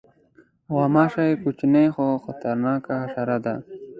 غوماشه 0.73 1.25
کوچنۍ 1.43 1.87
خو 1.93 2.05
خطرناکه 2.23 2.93
حشره 3.01 3.37
ده. 3.45 3.55